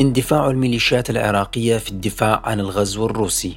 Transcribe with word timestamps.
اندفاع 0.00 0.50
الميليشيات 0.50 1.10
العراقية 1.10 1.78
في 1.78 1.90
الدفاع 1.90 2.42
عن 2.44 2.60
الغزو 2.60 3.06
الروسي. 3.06 3.56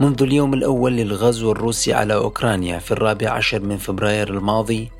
منذ 0.00 0.22
اليوم 0.22 0.54
الأول 0.54 0.92
للغزو 0.92 1.52
الروسي 1.52 1.92
على 1.92 2.14
أوكرانيا 2.14 2.78
في 2.78 2.90
الرابع 2.90 3.30
عشر 3.30 3.60
من 3.60 3.76
فبراير 3.76 4.30
الماضي 4.30 4.90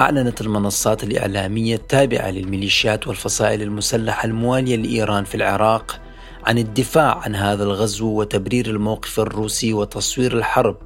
أعلنت 0.00 0.40
المنصات 0.40 1.04
الإعلامية 1.04 1.74
التابعة 1.74 2.30
للميليشيات 2.30 3.06
والفصائل 3.06 3.62
المسلحة 3.62 4.26
الموالية 4.26 4.76
لإيران 4.76 5.24
في 5.24 5.34
العراق 5.34 6.00
عن 6.44 6.58
الدفاع 6.58 7.18
عن 7.18 7.34
هذا 7.34 7.64
الغزو 7.64 8.20
وتبرير 8.20 8.66
الموقف 8.66 9.20
الروسي 9.20 9.72
وتصوير 9.72 10.38
الحرب 10.38 10.76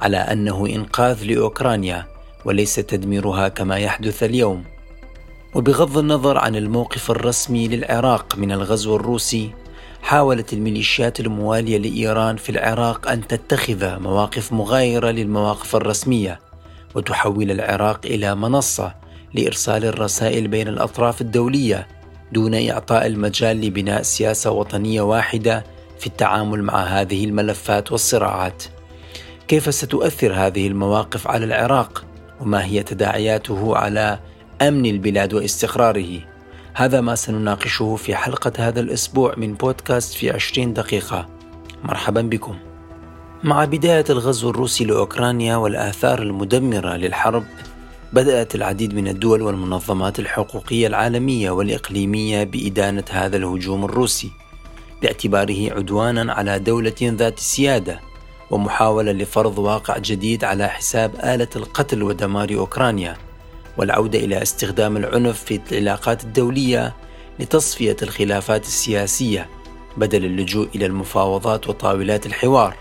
على 0.00 0.16
أنه 0.16 0.66
إنقاذ 0.66 1.24
لأوكرانيا 1.24 2.06
وليس 2.44 2.74
تدميرها 2.74 3.48
كما 3.48 3.78
يحدث 3.78 4.22
اليوم. 4.22 4.77
وبغض 5.54 5.98
النظر 5.98 6.38
عن 6.38 6.56
الموقف 6.56 7.10
الرسمي 7.10 7.68
للعراق 7.68 8.38
من 8.38 8.52
الغزو 8.52 8.96
الروسي 8.96 9.50
حاولت 10.02 10.52
الميليشيات 10.52 11.20
الموالية 11.20 11.78
لإيران 11.78 12.36
في 12.36 12.50
العراق 12.50 13.10
أن 13.10 13.26
تتخذ 13.26 13.98
مواقف 13.98 14.52
مغايرة 14.52 15.10
للمواقف 15.10 15.76
الرسمية 15.76 16.40
وتحول 16.94 17.50
العراق 17.50 18.00
إلى 18.06 18.34
منصة 18.34 18.94
لإرسال 19.34 19.84
الرسائل 19.84 20.48
بين 20.48 20.68
الأطراف 20.68 21.20
الدولية 21.20 21.88
دون 22.32 22.68
إعطاء 22.68 23.06
المجال 23.06 23.60
لبناء 23.60 24.02
سياسة 24.02 24.50
وطنية 24.50 25.00
واحدة 25.00 25.64
في 25.98 26.06
التعامل 26.06 26.62
مع 26.62 26.82
هذه 26.82 27.24
الملفات 27.24 27.92
والصراعات. 27.92 28.64
كيف 29.48 29.74
ستؤثر 29.74 30.32
هذه 30.34 30.66
المواقف 30.66 31.28
على 31.28 31.44
العراق؟ 31.44 32.04
وما 32.40 32.64
هي 32.64 32.82
تداعياته 32.82 33.76
على 33.76 34.18
أمن 34.62 34.86
البلاد 34.86 35.34
واستقراره. 35.34 36.20
هذا 36.74 37.00
ما 37.00 37.14
سنناقشه 37.14 37.96
في 37.96 38.16
حلقة 38.16 38.52
هذا 38.58 38.80
الأسبوع 38.80 39.34
من 39.36 39.54
بودكاست 39.54 40.14
في 40.14 40.30
20 40.30 40.72
دقيقة. 40.72 41.28
مرحبا 41.84 42.20
بكم. 42.20 42.56
مع 43.44 43.64
بداية 43.64 44.04
الغزو 44.10 44.50
الروسي 44.50 44.84
لأوكرانيا 44.84 45.56
والآثار 45.56 46.22
المدمرة 46.22 46.96
للحرب 46.96 47.44
بدأت 48.12 48.54
العديد 48.54 48.94
من 48.94 49.08
الدول 49.08 49.42
والمنظمات 49.42 50.18
الحقوقية 50.18 50.86
العالمية 50.86 51.50
والإقليمية 51.50 52.44
بإدانة 52.44 53.04
هذا 53.10 53.36
الهجوم 53.36 53.84
الروسي 53.84 54.30
باعتباره 55.02 55.72
عدوانا 55.72 56.32
على 56.32 56.58
دولة 56.58 56.94
ذات 57.02 57.38
سيادة 57.38 58.00
ومحاولة 58.50 59.12
لفرض 59.12 59.58
واقع 59.58 59.98
جديد 59.98 60.44
على 60.44 60.68
حساب 60.68 61.14
آلة 61.24 61.48
القتل 61.56 62.02
ودمار 62.02 62.54
أوكرانيا. 62.54 63.27
والعودة 63.78 64.18
إلى 64.18 64.42
استخدام 64.42 64.96
العنف 64.96 65.44
في 65.44 65.60
العلاقات 65.72 66.24
الدولية 66.24 66.94
لتصفية 67.38 67.96
الخلافات 68.02 68.62
السياسية 68.62 69.48
بدل 69.96 70.24
اللجوء 70.24 70.68
إلى 70.74 70.86
المفاوضات 70.86 71.68
وطاولات 71.68 72.26
الحوار. 72.26 72.76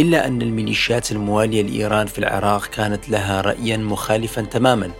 إلا 0.00 0.26
أن 0.26 0.42
الميليشيات 0.42 1.12
الموالية 1.12 1.62
لإيران 1.62 2.06
في 2.06 2.18
العراق 2.18 2.66
كانت 2.66 3.08
لها 3.08 3.40
رأيا 3.40 3.76
مخالفا 3.76 4.42
تماما 4.42 4.90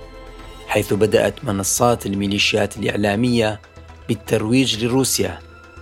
حيث 0.68 0.92
بدأت 0.92 1.44
منصات 1.44 2.06
الميليشيات 2.06 2.76
الإعلامية 2.76 3.60
بالترويج 4.08 4.84
لروسيا 4.84 5.38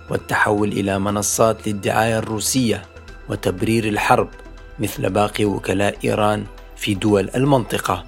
والتحول 0.09 0.71
إلى 0.71 0.99
منصات 0.99 1.67
للدعاية 1.67 2.19
الروسية 2.19 2.81
وتبرير 3.29 3.87
الحرب 3.87 4.29
مثل 4.79 5.09
باقي 5.09 5.45
وكلاء 5.45 5.97
إيران 6.03 6.45
في 6.75 6.93
دول 6.93 7.29
المنطقة. 7.35 8.05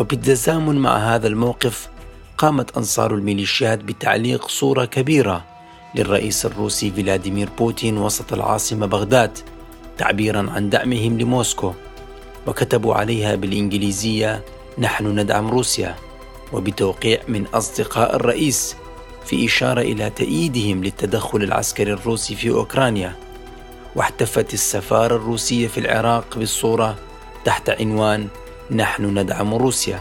وبالتزامن 0.00 0.74
مع 0.78 0.96
هذا 1.14 1.26
الموقف 1.28 1.88
قامت 2.38 2.76
أنصار 2.76 3.14
الميليشيات 3.14 3.84
بتعليق 3.84 4.48
صورة 4.48 4.84
كبيرة 4.84 5.44
للرئيس 5.94 6.46
الروسي 6.46 6.90
فلاديمير 6.90 7.48
بوتين 7.58 7.98
وسط 7.98 8.32
العاصمة 8.32 8.86
بغداد 8.86 9.38
تعبيرا 9.98 10.50
عن 10.50 10.70
دعمهم 10.70 11.18
لموسكو. 11.18 11.72
وكتبوا 12.46 12.94
عليها 12.94 13.34
بالإنجليزية 13.34 14.44
نحن 14.78 15.18
ندعم 15.18 15.48
روسيا 15.48 15.96
وبتوقيع 16.52 17.20
من 17.28 17.46
أصدقاء 17.46 18.16
الرئيس 18.16 18.76
في 19.24 19.46
إشارة 19.46 19.80
إلى 19.80 20.10
تأييدهم 20.10 20.84
للتدخل 20.84 21.42
العسكري 21.42 21.92
الروسي 21.92 22.34
في 22.34 22.50
أوكرانيا. 22.50 23.16
واحتفت 23.96 24.54
السفارة 24.54 25.16
الروسية 25.16 25.68
في 25.68 25.80
العراق 25.80 26.36
بالصورة 26.36 26.96
تحت 27.44 27.70
عنوان 27.70 28.28
نحن 28.72 29.18
ندعم 29.18 29.54
روسيا. 29.54 30.00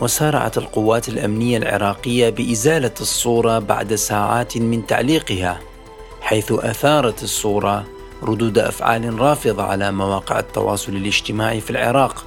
وسارعت 0.00 0.58
القوات 0.58 1.08
الأمنية 1.08 1.58
العراقية 1.58 2.30
بإزالة 2.30 2.94
الصورة 3.00 3.58
بعد 3.58 3.94
ساعات 3.94 4.56
من 4.56 4.86
تعليقها 4.86 5.60
حيث 6.20 6.52
أثارت 6.52 7.22
الصورة 7.22 7.84
ردود 8.22 8.58
أفعال 8.58 9.18
رافضة 9.18 9.62
على 9.62 9.92
مواقع 9.92 10.38
التواصل 10.38 10.92
الاجتماعي 10.92 11.60
في 11.60 11.70
العراق 11.70 12.26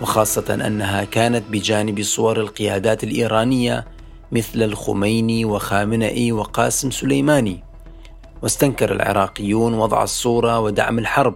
وخاصة 0.00 0.54
أنها 0.66 1.04
كانت 1.04 1.44
بجانب 1.50 2.02
صور 2.02 2.40
القيادات 2.40 3.04
الإيرانية 3.04 3.84
مثل 4.32 4.62
الخميني 4.62 5.44
وخامنئي 5.44 6.32
وقاسم 6.32 6.90
سليماني. 6.90 7.64
واستنكر 8.42 8.92
العراقيون 8.92 9.74
وضع 9.74 10.02
الصورة 10.02 10.60
ودعم 10.60 10.98
الحرب 10.98 11.34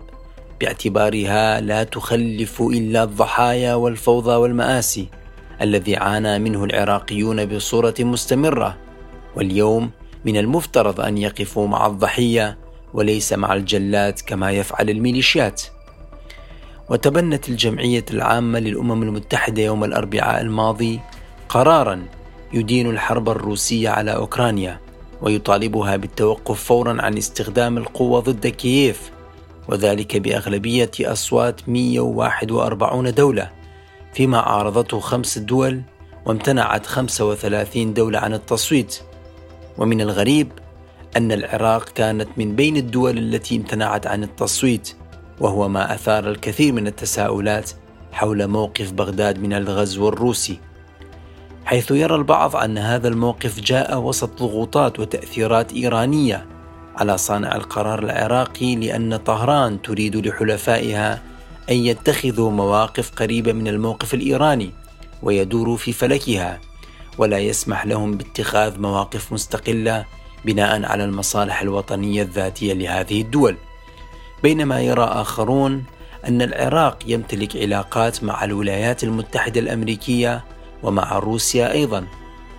باعتبارها 0.61 1.61
لا 1.61 1.85
تخلف 1.85 2.61
إلا 2.63 3.03
الضحايا 3.03 3.75
والفوضى 3.75 4.37
والمآسي 4.37 5.09
الذي 5.63 5.97
عانى 5.97 6.39
منه 6.39 6.65
العراقيون 6.65 7.47
بصورة 7.47 7.95
مستمرة 8.01 8.77
واليوم 9.37 9.91
من 10.25 10.37
المفترض 10.37 11.01
أن 11.01 11.19
يقفوا 11.19 11.69
مع 11.69 11.87
الضحية 11.87 12.59
وليس 12.95 13.33
مع 13.33 13.55
الجلاد 13.55 14.21
كما 14.27 14.51
يفعل 14.51 14.91
الميليشيات. 14.91 15.63
وتبنت 16.91 17.49
الجمعية 17.49 18.05
العامة 18.11 18.59
للأمم 18.59 19.03
المتحدة 19.03 19.63
يوم 19.63 19.85
الأربعاء 19.85 20.41
الماضي 20.41 21.01
قرارا 21.49 22.07
يدين 22.53 22.91
الحرب 22.91 23.29
الروسية 23.29 23.89
على 23.89 24.15
أوكرانيا 24.15 24.81
ويطالبها 25.23 25.97
بالتوقف 25.97 26.65
فورا 26.65 27.03
عن 27.03 27.19
استخدام 27.19 27.79
القوة 27.79 28.21
ضد 28.21 28.47
كييف. 28.47 29.11
وذلك 29.69 30.17
بأغلبية 30.17 30.91
أصوات 31.01 31.69
141 31.69 33.15
دولة 33.15 33.51
فيما 34.13 34.39
عارضته 34.39 35.01
خمس 35.01 35.39
دول 35.39 35.83
وامتنعت 36.27 36.87
35 36.87 37.95
دولة 37.95 38.19
عن 38.19 38.35
التصويت. 38.35 39.01
ومن 39.79 40.01
الغريب 40.01 40.53
أن 41.17 41.33
العراق 41.33 41.89
كانت 41.89 42.29
من 42.37 42.57
بين 42.57 42.77
الدول 42.77 43.19
التي 43.19 43.57
امتنعت 43.57 44.07
عن 44.07 44.23
التصويت 44.23 44.97
وهو 45.41 45.69
ما 45.69 45.95
أثار 45.95 46.31
الكثير 46.31 46.73
من 46.73 46.87
التساؤلات 46.87 47.71
حول 48.13 48.47
موقف 48.47 48.93
بغداد 48.93 49.39
من 49.39 49.53
الغزو 49.53 50.09
الروسي. 50.09 50.59
حيث 51.65 51.91
يرى 51.91 52.15
البعض 52.15 52.57
أن 52.57 52.79
هذا 52.79 53.09
الموقف 53.09 53.61
جاء 53.61 53.99
وسط 53.99 54.43
ضغوطات 54.43 55.01
وتأثيرات 55.01 55.73
إيرانية 55.73 56.47
على 56.97 57.19
صانع 57.19 57.57
القرار 57.57 57.99
العراقي 57.99 58.77
لأن 58.77 59.17
طهران 59.17 59.83
تريد 59.83 60.27
لحلفائها 60.27 61.23
أن 61.71 61.77
يتخذوا 61.77 62.51
مواقف 62.51 63.11
قريبة 63.17 63.53
من 63.53 63.69
الموقف 63.69 64.15
الإيراني 64.15 64.71
ويدوروا 65.23 65.77
في 65.77 65.93
فلكها 65.93 66.61
ولا 67.19 67.39
يسمح 67.39 67.87
لهم 67.87 68.17
باتخاذ 68.17 68.81
مواقف 68.81 69.33
مستقلة 69.33 70.05
بناء 70.45 70.85
على 70.85 71.05
المصالح 71.05 71.63
الوطنية 71.63 72.23
الذاتية 72.23 72.73
لهذه 72.73 73.21
الدول. 73.21 73.57
بينما 74.43 74.81
يرى 74.81 75.05
آخرون 75.05 75.85
أن 76.29 76.43
العراق 76.43 76.99
يمتلك 77.07 77.57
علاقات 77.57 78.25
مع 78.25 78.45
الولايات 78.45 79.05
المتحدة 79.05 79.61
الأمريكية 79.61 80.45
ومع 80.83 81.19
روسيا 81.19 81.73
أيضا. 81.73 82.07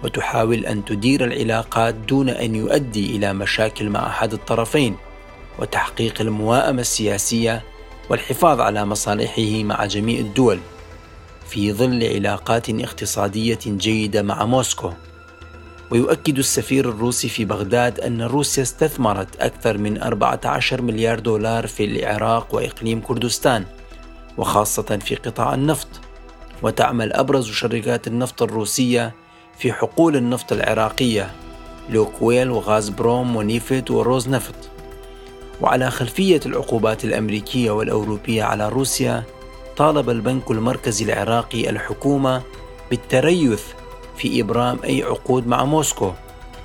وتحاول 0.03 0.65
أن 0.65 0.85
تدير 0.85 1.23
العلاقات 1.23 1.95
دون 1.95 2.29
أن 2.29 2.55
يؤدي 2.55 3.15
إلى 3.15 3.33
مشاكل 3.33 3.89
مع 3.89 4.07
أحد 4.07 4.33
الطرفين 4.33 4.95
وتحقيق 5.59 6.21
المواءمه 6.21 6.81
السياسية 6.81 7.63
والحفاظ 8.09 8.61
على 8.61 8.85
مصالحه 8.85 9.63
مع 9.63 9.85
جميع 9.85 10.19
الدول 10.19 10.59
في 11.49 11.73
ظل 11.73 12.03
علاقات 12.03 12.69
اقتصادية 12.69 13.59
جيدة 13.65 14.21
مع 14.21 14.45
موسكو. 14.45 14.91
ويؤكد 15.91 16.37
السفير 16.37 16.89
الروسي 16.89 17.29
في 17.29 17.45
بغداد 17.45 17.99
أن 17.99 18.21
روسيا 18.21 18.63
استثمرت 18.63 19.35
أكثر 19.35 19.77
من 19.77 20.01
14 20.01 20.81
مليار 20.81 21.19
دولار 21.19 21.67
في 21.67 21.85
العراق 21.85 22.55
وإقليم 22.55 23.01
كردستان 23.01 23.65
وخاصة 24.37 24.99
في 25.05 25.15
قطاع 25.15 25.53
النفط. 25.53 25.87
وتعمل 26.61 27.13
أبرز 27.13 27.51
شركات 27.51 28.07
النفط 28.07 28.41
الروسية 28.43 29.15
في 29.57 29.73
حقول 29.73 30.15
النفط 30.15 30.53
العراقية 30.53 31.31
لوك 31.89 32.16
أويل 32.16 32.51
وغاز 32.51 32.89
بروم 32.89 33.35
نيفت 33.35 33.91
وروس 33.91 34.29
نفط 34.29 34.55
وعلى 35.61 35.91
خلفية 35.91 36.39
العقوبات 36.45 37.03
الأمريكية 37.03 37.71
والأوروبية 37.71 38.43
على 38.43 38.69
روسيا 38.69 39.23
طالب 39.77 40.09
البنك 40.09 40.51
المركزي 40.51 41.05
العراقي 41.05 41.69
الحكومة 41.69 42.41
بالتريث 42.89 43.63
في 44.17 44.41
إبرام 44.41 44.79
أي 44.83 45.03
عقود 45.03 45.47
مع 45.47 45.65
موسكو 45.65 46.11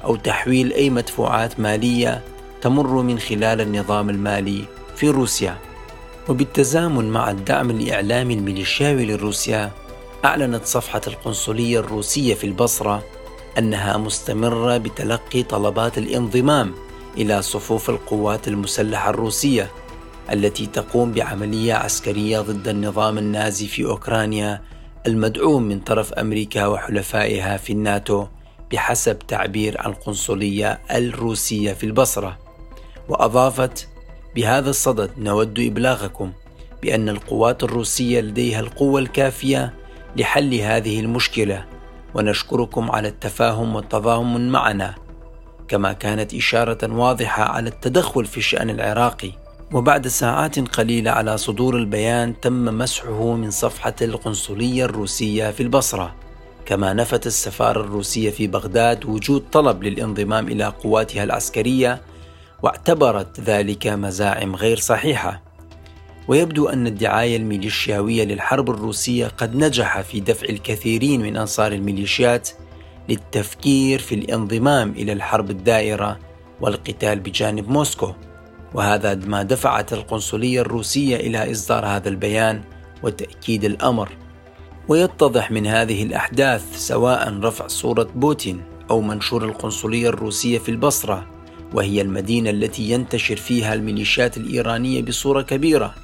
أو 0.05 0.17
تحويل 0.17 0.73
أي 0.73 0.91
مدفوعات 0.91 1.61
مالية 1.61 2.23
تمر 2.61 3.03
من 3.03 3.19
خلال 3.19 3.61
النظام 3.61 4.11
المالي 4.11 4.65
في 4.97 5.11
روسيا. 5.11 5.59
وبالتزامن 6.29 7.11
مع 7.11 7.31
الدعم 7.31 7.71
الإعلامي 7.71 8.35
الميليشياوي 8.35 9.05
لروسيا 9.07 9.71
أعلنت 10.25 10.65
صفحة 10.65 11.01
القنصلية 11.07 11.79
الروسية 11.79 12.35
في 12.35 12.45
البصرة 12.45 13.05
أنها 13.59 13.97
مستمرة 13.97 14.77
بتلقي 14.77 15.43
طلبات 15.43 15.99
الانضمام 15.99 16.75
إلى 17.17 17.43
صفوف 17.43 17.91
القوات 17.91 18.49
المسلحة 18.49 19.11
الروسية 19.11 19.71
التي 20.33 20.67
تقوم 20.67 21.13
بعملية 21.13 21.75
عسكرية 21.75 22.41
ضد 22.41 22.69
النظام 22.69 23.19
النازي 23.19 23.67
في 23.67 23.85
أوكرانيا 23.85 24.63
المدعوم 25.07 25.63
من 25.63 25.81
طرف 25.81 26.13
أمريكا 26.13 26.67
وحلفائها 26.67 27.57
في 27.57 27.73
الناتو 27.73 28.27
بحسب 28.73 29.19
تعبير 29.19 29.87
القنصلية 29.87 30.81
الروسية 30.91 31.73
في 31.73 31.85
البصرة. 31.87 32.39
وأضافت 33.09 33.89
بهذا 34.37 34.71
الصدد 34.71 35.11
نود 35.19 35.61
إبلاغكم 35.61 36.33
بأن 36.83 37.09
القوات 37.09 37.63
الروسية 37.63 38.21
لديها 38.21 38.61
القوة 38.61 39.01
الكافية 39.01 39.82
لحل 40.17 40.55
هذه 40.55 41.01
المشكلة 41.01 41.65
ونشكركم 42.15 42.91
على 42.91 43.09
التفاهم 43.09 43.77
والتضامن 43.77 44.51
معنا 44.51 44.95
كما 45.69 45.93
كانت 45.93 46.35
إشارة 46.35 46.93
واضحة 46.93 47.43
على 47.43 47.69
التدخل 47.69 48.25
في 48.25 48.39
الشأن 48.39 48.71
العراقي. 48.71 49.33
وبعد 49.73 50.09
ساعات 50.09 50.59
قليلة 50.59 51.11
على 51.11 51.39
صدور 51.39 51.77
البيان 51.77 52.41
تم 52.41 52.65
مسحه 52.65 53.35
من 53.35 53.51
صفحة 53.51 53.95
القنصلية 54.03 54.85
الروسية 54.85 55.51
في 55.51 55.63
البصرة. 55.63 56.15
كما 56.67 56.93
نفت 56.93 57.27
السفارة 57.27 57.81
الروسية 57.81 58.31
في 58.31 58.47
بغداد 58.47 59.05
وجود 59.05 59.45
طلب 59.53 59.83
للانضمام 59.85 60.49
إلى 60.49 60.65
قواتها 60.65 61.25
العسكرية 61.25 62.01
واعتبرت 62.63 63.41
ذلك 63.41 63.87
مزاعم 63.87 64.57
غير 64.57 64.79
صحيحة. 64.79 65.52
ويبدو 66.29 66.69
أن 66.69 66.87
الدعاية 66.87 67.37
الميليشياوية 67.37 68.25
للحرب 68.25 68.71
الروسية 68.71 69.27
قد 69.27 69.57
نجح 69.57 70.01
في 70.01 70.21
دفع 70.21 70.47
الكثيرين 70.49 71.23
من 71.23 71.37
أنصار 71.37 71.73
الميليشيات 71.73 72.49
للتفكير 73.09 73.99
في 73.99 74.15
الانضمام 74.15 74.91
إلى 74.91 75.13
الحرب 75.13 75.51
الدائرة 75.51 76.19
والقتال 76.61 77.21
بجانب 77.21 77.69
موسكو. 77.69 78.13
وهذا 78.75 79.15
ما 79.15 79.43
دفعت 79.43 79.93
القنصلية 79.93 80.61
الروسية 80.61 81.17
إلى 81.17 81.51
إصدار 81.51 81.87
هذا 81.87 82.09
البيان 82.09 82.63
وتأكيد 83.03 83.65
الأمر. 83.65 84.09
ويتضح 84.89 85.51
من 85.51 85.67
هذه 85.67 86.03
الأحداث 86.03 86.77
سواء 86.77 87.39
رفع 87.41 87.67
صورة 87.67 88.09
بوتين 88.15 88.63
أو 88.91 89.01
منشور 89.01 89.45
القنصلية 89.45 90.09
الروسية 90.09 90.59
في 90.59 90.69
البصرة 90.69 91.27
وهي 91.75 92.01
المدينة 92.01 92.51
التي 92.51 92.91
ينتشر 92.91 93.37
فيها 93.37 93.75
الميليشيات 93.75 94.37
الإيرانية 94.37 95.03
بصورة 95.03 95.43
كبيرة. 95.43 95.95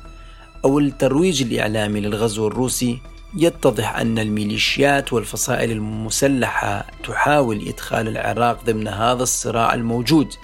أو 0.65 0.79
الترويج 0.79 1.43
الإعلامي 1.43 2.01
للغزو 2.01 2.47
الروسي 2.47 2.99
يتضح 3.37 3.97
أن 3.97 4.19
الميليشيات 4.19 5.13
والفصائل 5.13 5.71
المسلحة 5.71 6.87
تحاول 7.05 7.69
إدخال 7.69 8.09
العراق 8.09 8.65
ضمن 8.65 8.89
هذا 8.89 9.23
الصراع 9.23 9.75
الموجود 9.75 10.35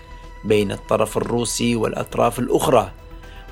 بين 0.44 0.72
الطرف 0.72 1.16
الروسي 1.16 1.76
والأطراف 1.76 2.38
الأخرى 2.38 2.93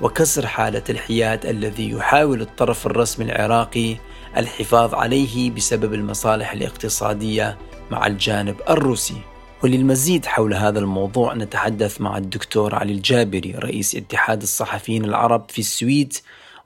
وكسر 0.01 0.47
حالة 0.47 0.83
الحياد 0.89 1.45
الذي 1.45 1.89
يحاول 1.89 2.41
الطرف 2.41 2.85
الرسمي 2.85 3.25
العراقي 3.25 3.95
الحفاظ 4.37 4.93
عليه 4.93 5.51
بسبب 5.51 5.93
المصالح 5.93 6.51
الاقتصادية 6.51 7.57
مع 7.91 8.07
الجانب 8.07 8.55
الروسي. 8.69 9.21
وللمزيد 9.63 10.25
حول 10.25 10.53
هذا 10.53 10.79
الموضوع 10.79 11.33
نتحدث 11.33 12.01
مع 12.01 12.17
الدكتور 12.17 12.75
علي 12.75 12.93
الجابري 12.93 13.51
رئيس 13.51 13.95
اتحاد 13.95 14.41
الصحفيين 14.41 15.05
العرب 15.05 15.45
في 15.49 15.59
السويد 15.59 16.13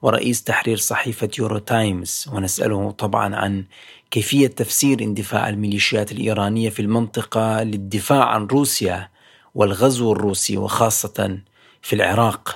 ورئيس 0.02 0.44
تحرير 0.44 0.78
صحيفة 0.78 1.30
يورو 1.40 1.58
تايمز 1.58 2.30
ونسأله 2.34 2.92
طبعا 2.92 3.36
عن 3.36 3.66
كيفية 4.12 4.48
تفسير 4.48 5.02
اندفاع 5.02 5.50
الميليشيات 5.50 6.12
الإيرانية 6.12 6.70
في 6.70 6.82
المنطقة 6.82 7.64
للدفاع 7.64 8.26
عن 8.26 8.46
روسيا 8.46 9.10
والغزو 9.56 10.12
الروسي 10.12 10.58
وخاصة 10.58 11.40
في 11.82 11.96
العراق. 11.96 12.56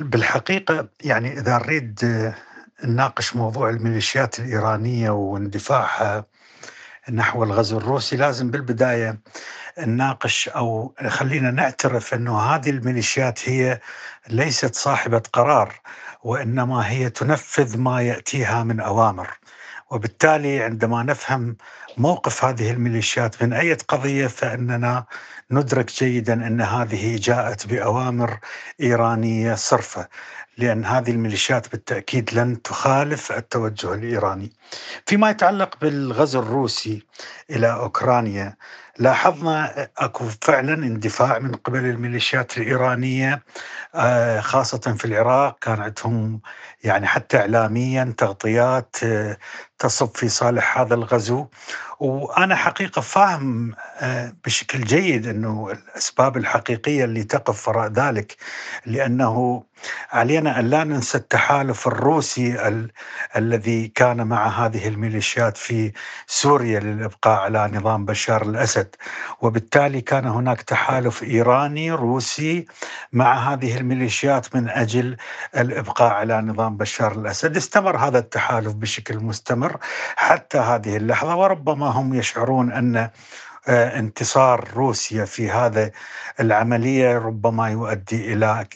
بالحقيقة 0.00 0.88
يعني 1.04 1.40
إذا 1.40 1.58
نريد 1.58 2.00
نناقش 2.84 3.36
موضوع 3.36 3.70
الميليشيات 3.70 4.38
الإيرانية 4.38 5.10
واندفاعها 5.10 6.26
نحو 7.12 7.44
الغزو 7.44 7.78
الروسي 7.78 8.16
لازم 8.16 8.50
بالبداية 8.50 9.18
نناقش 9.78 10.48
أو 10.48 10.94
خلينا 11.08 11.50
نعترف 11.50 12.14
أنه 12.14 12.40
هذه 12.40 12.70
الميليشيات 12.70 13.48
هي 13.48 13.80
ليست 14.28 14.74
صاحبة 14.74 15.22
قرار 15.32 15.80
وإنما 16.22 16.90
هي 16.90 17.10
تنفذ 17.10 17.78
ما 17.78 18.02
يأتيها 18.02 18.64
من 18.64 18.80
أوامر. 18.80 19.30
وبالتالي 19.90 20.62
عندما 20.62 21.02
نفهم 21.02 21.56
موقف 21.96 22.44
هذه 22.44 22.70
الميليشيات 22.70 23.42
من 23.42 23.52
أي 23.52 23.74
قضية 23.74 24.26
فإننا 24.26 25.04
ندرك 25.50 25.92
جيدا 25.92 26.32
أن 26.32 26.60
هذه 26.60 27.16
جاءت 27.16 27.66
بأوامر 27.66 28.38
إيرانية 28.80 29.54
صرفة 29.54 30.08
لأن 30.58 30.84
هذه 30.84 31.10
الميليشيات 31.10 31.72
بالتأكيد 31.72 32.34
لن 32.34 32.62
تخالف 32.62 33.32
التوجه 33.32 33.94
الإيراني. 33.94 34.52
فيما 35.06 35.30
يتعلق 35.30 35.78
بالغزو 35.80 36.40
الروسي 36.40 37.06
إلى 37.50 37.72
أوكرانيا 37.72 38.56
لاحظنا 38.98 39.88
أكو 39.98 40.24
فعلا 40.42 40.74
اندفاع 40.74 41.38
من 41.38 41.52
قبل 41.54 41.78
الميليشيات 41.84 42.58
الإيرانية 42.58 43.42
آه، 43.94 44.40
خاصة 44.40 44.78
في 44.98 45.04
العراق. 45.04 45.58
كان 45.58 45.80
عندهم 45.80 46.40
يعني 46.84 47.06
حتى 47.06 47.36
اعلاميا 47.38 48.14
تغطيات 48.18 48.96
آه، 49.04 49.36
تصب 49.78 50.10
في 50.16 50.28
صالح 50.28 50.78
هذا 50.78 50.94
الغزو. 50.94 51.46
وأنا 52.00 52.54
حقيقة 52.56 53.00
فاهم 53.00 53.74
آه، 54.00 54.32
بشكل 54.44 54.80
جيد 54.84 55.26
إنه 55.26 55.70
الأسباب 55.72 56.36
الحقيقية 56.36 57.04
اللي 57.04 57.24
تقف 57.24 57.68
وراء 57.68 57.88
ذلك 57.92 58.36
لأنه 58.86 59.64
علينا 60.12 60.58
أن 60.60 60.70
لا 60.70 60.84
ننسى 60.84 61.18
التحالف 61.18 61.86
الروسي 61.86 62.68
ال- 62.68 62.90
الذي 63.36 63.88
كان 63.88 64.26
مع 64.26 64.48
هذه 64.66 64.88
الميليشيات 64.88 65.56
في 65.56 65.92
سوريا 66.26 66.80
للإبقاء 66.80 67.40
على 67.40 67.70
نظام 67.74 68.04
بشار 68.04 68.42
الأسد. 68.42 68.88
وبالتالي 69.40 70.00
كان 70.00 70.26
هناك 70.26 70.62
تحالف 70.62 71.22
إيراني 71.22 71.90
روسي 71.92 72.66
مع 73.12 73.52
هذه 73.52 73.76
الميليشيات 73.76 74.56
من 74.56 74.68
أجل 74.68 75.16
الإبقاء 75.56 76.12
على 76.12 76.40
نظام 76.42 76.76
بشار 76.76 77.12
الأسد. 77.12 77.56
استمر 77.56 77.96
هذا 77.96 78.18
التحالف 78.18 78.72
بشكل 78.74 79.18
مستمر. 79.18 79.63
حتى 80.16 80.58
هذه 80.58 80.96
اللحظة. 80.96 81.36
وربما 81.36 81.86
هم 81.86 82.14
يشعرون 82.14 82.72
أن 82.72 83.10
آه، 83.68 83.98
انتصار 83.98 84.68
روسيا 84.74 85.24
في 85.24 85.50
هذا 85.50 85.90
العملية 86.40 87.18
ربما 87.18 87.70
يؤدي 87.70 88.32
إلى 88.32 88.66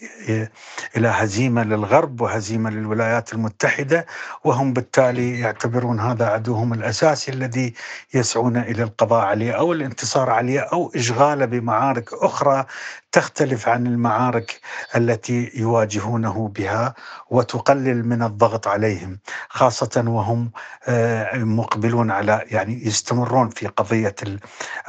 إلى 0.97 1.09
هزيمة 1.09 1.63
للغرب 1.65 2.21
وهزيمة 2.21 2.71
للولايات 2.71 3.33
المتحدة 3.33 4.07
وهم 4.45 4.73
بالتالي 4.73 5.41
يعتبرون 5.41 6.01
هذا 6.01 6.27
عدوهم 6.27 6.73
الأساسي 6.73 7.33
الذي 7.33 7.75
يسعون 8.15 8.57
إلى 8.57 8.83
القضاء 8.83 9.25
عليه 9.25 9.53
أو 9.53 9.73
الانتصار 9.73 10.31
عليه 10.31 10.61
أو 10.61 10.93
اشغاله 10.97 11.45
بمعارك 11.45 12.13
أخرى 12.13 12.67
تختلف 13.13 13.69
عن 13.69 13.87
المعارك 13.87 14.61
التي 14.97 15.51
يواجهونه 15.55 16.49
بها 16.49 16.95
وتقلل 17.31 18.07
من 18.07 18.23
الضغط 18.23 18.69
عليهم 18.69 19.19
خاصة 19.49 20.05
وهم 20.07 20.51
آه، 20.89 21.37
مقبلون 21.37 22.11
على 22.11 22.45
يعني 22.51 22.87
يستمرون 22.87 23.49
في 23.49 23.67
قضية 23.67 24.15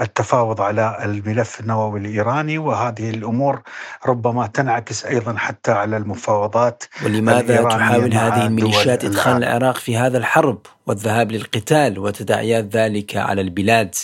التفاوض 0.02 0.62
على 0.62 0.98
الملف 1.06 1.60
النووي 1.60 2.00
الإيراني 2.00 2.58
وهذه 2.58 3.10
الأمور 3.10 3.62
ربما 4.06 4.48
تنعكس 4.48 5.06
أيضا 5.06 5.36
حتى 5.38 5.72
على 5.72 5.98
المفاوضات 5.98 6.84
ولماذا 7.06 7.64
تحاول 7.64 8.14
هذه 8.14 8.46
الميليشيات 8.46 9.06
إدخال 9.06 9.44
العراق 9.44 9.78
في 9.78 9.98
هذا 9.98 10.18
الحرب 10.18 10.62
والذهاب 10.86 11.32
للقتال 11.32 12.00
وتداعيات 12.00 12.76
ذلك 12.76 13.18
على 13.18 13.42
البلاد؟ 13.42 13.96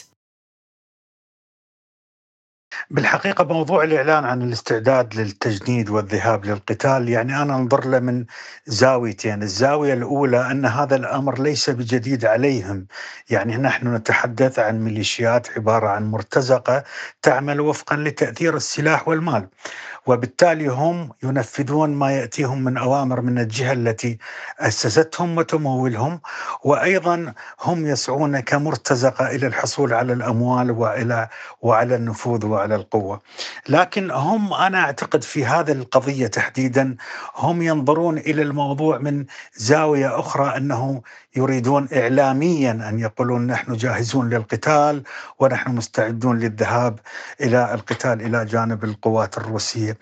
بالحقيقة 2.89 3.44
موضوع 3.44 3.84
الإعلان 3.84 4.25
عن 4.25 4.41
الاستعداد 4.41 5.15
للتجنيد 5.15 5.89
والذهاب 5.89 6.46
للقتال 6.46 7.10
يعني 7.10 7.41
أنا 7.41 7.55
أنظر 7.55 7.88
له 7.88 8.00
من 8.00 8.25
زاويتين. 8.65 9.44
الزاوية 9.44 9.94
الأولى 9.94 10.51
أن 10.51 10.65
هذا 10.65 10.96
الأمر 10.96 11.41
ليس 11.41 11.70
بجديد 11.70 12.25
عليهم. 12.25 12.88
يعني 13.29 13.58
نحن 13.58 13.96
نتحدث 13.96 14.60
عن 14.60 14.79
ميليشيات 14.79 15.48
عبارة 15.58 15.88
عن 15.88 16.12
مرتزقة 16.12 16.84
تعمل 17.22 17.62
وفقا 17.62 17.96
لتأثير 17.96 18.55
السلاح 18.55 19.08
والمال. 19.08 19.48
وبالتالي 20.07 20.67
هم 20.67 21.09
ينفذون 21.24 21.89
ما 21.89 22.12
يأتيهم 22.12 22.63
من 22.63 22.77
أوامر 22.77 23.21
من 23.21 23.39
الجهة 23.39 23.74
التي 23.74 24.17
أسستهم 24.59 25.38
وتمولهم 25.38 26.21
وأيضا 26.63 27.33
هم 27.62 27.85
يسعون 27.88 28.39
كمرتزقة 28.39 29.27
إلى 29.35 29.47
الحصول 29.47 29.93
على 29.93 30.13
الأموال 30.13 30.71
والى 30.71 31.27
وعلى 31.62 31.95
النفوذ 31.95 32.45
وعلى 32.45 32.75
القوة. 32.75 33.21
لكن 33.69 34.12
هم 34.12 34.53
أنا 34.53 34.79
أعتقد 34.79 35.24
في 35.24 35.45
هذه 35.45 35.71
القضية 35.71 36.27
تحديدا 36.27 36.95
هم 37.35 37.62
ينظرون 37.62 38.17
إلى 38.17 38.41
الموضوع 38.41 38.97
من 38.97 39.25
زاوية 39.55 40.19
أخرى 40.19 40.57
أنه 40.57 41.01
يريدون 41.35 41.88
اعلاميا 41.93 42.71
أن 42.71 43.00
يقولون 43.00 43.47
نحن 43.47 43.74
جاهزون 43.77 44.29
للقتال 44.29 45.03
ونحن 45.39 45.71
مستعدون 45.71 46.39
للذهاب 46.39 47.00
إلى 47.41 47.74
القتال 47.74 48.21
إلى 48.21 48.45
جانب 48.45 48.83
القوات 48.83 49.38
الروسية. 49.38 49.94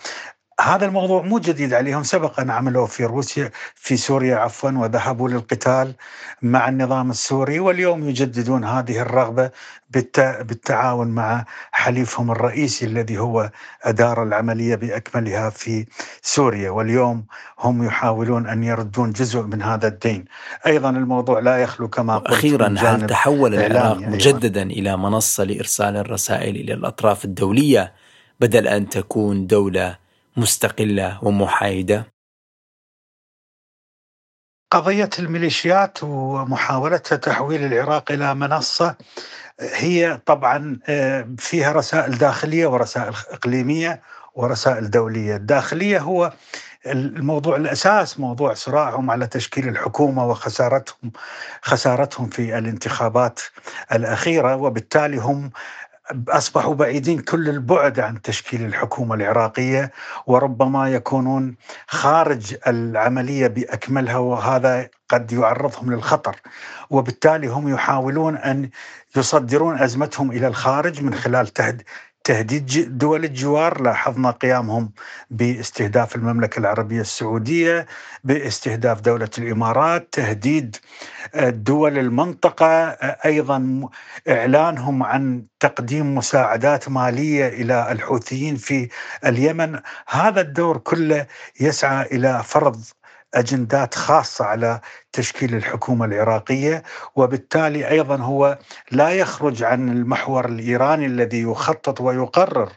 هذا 0.61 0.85
الموضوع 0.85 1.21
مو 1.21 1.39
جديد 1.39 1.73
عليهم 1.73 2.03
سبق 2.03 2.39
ان 2.39 2.49
عملوا 2.49 2.87
في 2.87 3.05
روسيا 3.05 3.51
في 3.75 3.97
سوريا 3.97 4.35
عفوا 4.35 4.71
وذهبوا 4.71 5.29
للقتال 5.29 5.93
مع 6.41 6.69
النظام 6.69 7.09
السوري 7.09 7.59
واليوم 7.59 8.09
يجددون 8.09 8.63
هذه 8.63 9.01
الرغبة 9.01 9.51
بالتعاون 9.89 11.07
مع 11.07 11.45
حليفهم 11.71 12.31
الرئيسي 12.31 12.85
الذي 12.85 13.17
هو 13.17 13.51
ادار 13.83 14.23
العملية 14.23 14.75
بأكملها 14.75 15.49
في 15.49 15.85
سوريا 16.21 16.69
واليوم 16.69 17.25
هم 17.59 17.83
يحاولون 17.83 18.47
أن 18.47 18.63
يردون 18.63 19.11
جزء 19.11 19.41
من 19.41 19.61
هذا 19.61 19.87
الدين. 19.87 20.25
أيضا 20.65 20.89
الموضوع 20.89 21.39
لا 21.39 21.57
يخلو 21.57 21.87
كما 21.87 22.17
قلت 22.17 22.33
أخيرا 22.33 22.75
هل 22.77 23.07
تحول 23.07 23.55
العراق 23.55 23.97
مجددا. 23.97 24.63
إلى 24.63 24.97
منصة 24.97 25.43
لإرسال 25.43 25.97
الرسائل 25.97 26.55
إلى 26.55 26.73
الأطراف 26.73 27.25
الدولية 27.25 28.02
بدل 28.43 28.67
أن 28.67 28.89
تكون 28.89 29.47
دولة 29.47 29.97
مستقلة 30.37 31.19
ومحايدة؟ 31.23 32.13
قضية 34.71 35.09
الميليشيات 35.19 36.03
ومحاولتها 36.03 37.15
تحويل 37.15 37.65
العراق 37.65 38.11
إلى 38.11 38.35
منصة 38.35 38.95
هي 39.59 40.21
طبعا 40.25 40.79
آه، 40.89 41.29
فيها 41.37 41.71
رسائل 41.71 42.17
داخلية 42.17 42.67
ورسائل 42.67 43.13
إقليمية 43.31 44.01
ورسائل 44.35 44.89
دولية، 44.89 45.35
الداخلية 45.35 45.99
هو 45.99 46.33
الموضوع 46.85 47.55
الأساس 47.55 48.19
موضوع 48.19 48.53
صراعهم 48.53 49.11
على 49.11 49.27
تشكيل 49.27 49.67
الحكومة 49.67 50.27
وخسارتهم 50.27 51.11
خسارتهم 51.61 52.29
في 52.29 52.57
الانتخابات 52.57 53.39
الأخيرة 53.91 54.55
وبالتالي 54.55 55.17
هم 55.17 55.51
أصبحوا 56.29 56.73
بعيدين 56.75 57.19
كل 57.19 57.49
البعد 57.49 57.99
عن 57.99 58.21
تشكيل 58.21 58.65
الحكومة 58.65 59.15
العراقية 59.15 59.91
وربما 60.27 60.89
يكونون 60.89 61.55
خارج 61.87 62.55
العملية 62.67 63.47
بأكملها 63.47 64.17
وهذا 64.17 64.89
قد 65.09 65.31
يعرضهم 65.31 65.93
للخطر. 65.93 66.35
وبالتالي 66.89 67.47
هم 67.47 67.67
يحاولون 67.69 68.37
أن 68.37 68.69
يصدرون 69.15 69.79
أزمتهم 69.79 70.31
إلى 70.31 70.47
الخارج 70.47 71.03
من 71.03 71.15
خلال 71.15 71.47
تهديد 72.23 72.97
دول 72.97 73.25
الجوار 73.25 73.81
لاحظنا 73.81 74.31
قيامهم 74.31 74.91
باستهداف 75.29 76.15
المملكة 76.15 76.59
العربية 76.59 77.01
السعودية 77.01 77.85
باستهداف 78.23 79.01
دولة 79.01 79.29
الإمارات 79.37 80.07
تهديد 80.11 80.75
آه، 81.35 81.49
دول 81.49 81.97
المنطقة 81.99 82.65
آه، 82.65 83.17
أيضا 83.25 83.89
إعلانهم 84.29 85.03
عن 85.03 85.45
تقديم 85.59 86.15
مساعدات 86.15 86.89
مالية 86.89 87.47
إلى 87.47 87.91
الحوثيين 87.91 88.55
في 88.55 88.89
اليمن. 89.25 89.79
هذا 90.07 90.41
الدور 90.41 90.77
كله 90.77 91.27
يسعى 91.61 92.05
إلى 92.05 92.43
فرض 92.43 92.81
أجندات 93.33 93.95
خاصة 93.95 94.45
على 94.45 94.79
تشكيل 95.11 95.55
الحكومة 95.55 96.05
العراقية 96.05 96.83
وبالتالي 97.15 97.89
أيضا 97.89 98.17
هو 98.17 98.57
لا 98.91 99.09
يخرج 99.09 99.63
عن 99.63 99.89
المحور 99.89 100.45
الإيراني 100.45 101.05
الذي 101.05 101.41
يخطط 101.41 102.01
ويقرر. 102.01 102.69